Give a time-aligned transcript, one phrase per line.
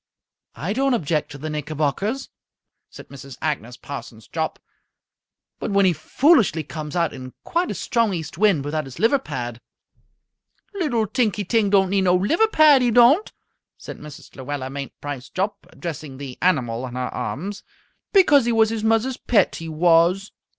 [0.55, 2.29] "I don't object to the knickerbockers,"
[2.89, 3.37] said Mrs.
[3.39, 4.57] Agnes Parsons Jopp,
[5.59, 9.19] "but when he foolishly comes out in quite a strong east wind without his liver
[9.19, 9.61] pad"
[10.79, 13.31] "Little Tinky Ting don't need no liver pad, he don't,"
[13.77, 14.35] said Mrs.
[14.35, 17.61] Luella Mainprice Jopp, addressing the animal in her arms,
[18.11, 20.31] "because he was his muzzer's pet, he was."